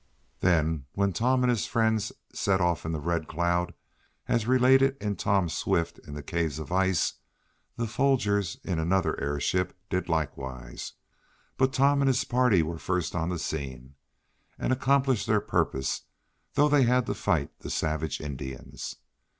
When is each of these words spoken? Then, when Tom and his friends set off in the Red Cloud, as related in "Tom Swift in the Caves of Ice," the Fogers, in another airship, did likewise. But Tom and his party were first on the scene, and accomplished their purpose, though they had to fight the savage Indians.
Then, 0.39 0.87
when 0.93 1.13
Tom 1.13 1.43
and 1.43 1.51
his 1.51 1.67
friends 1.67 2.11
set 2.33 2.59
off 2.59 2.87
in 2.87 2.91
the 2.91 2.99
Red 2.99 3.27
Cloud, 3.27 3.75
as 4.27 4.47
related 4.47 4.97
in 4.99 5.15
"Tom 5.15 5.47
Swift 5.47 5.99
in 5.99 6.15
the 6.15 6.23
Caves 6.23 6.57
of 6.57 6.71
Ice," 6.71 7.19
the 7.75 7.85
Fogers, 7.85 8.57
in 8.63 8.79
another 8.79 9.15
airship, 9.21 9.77
did 9.91 10.09
likewise. 10.09 10.93
But 11.55 11.71
Tom 11.71 12.01
and 12.01 12.07
his 12.07 12.23
party 12.23 12.63
were 12.63 12.79
first 12.79 13.13
on 13.13 13.29
the 13.29 13.37
scene, 13.37 13.93
and 14.57 14.73
accomplished 14.73 15.27
their 15.27 15.39
purpose, 15.39 16.01
though 16.55 16.67
they 16.67 16.81
had 16.81 17.05
to 17.05 17.13
fight 17.13 17.59
the 17.59 17.69
savage 17.69 18.19
Indians. 18.19 18.95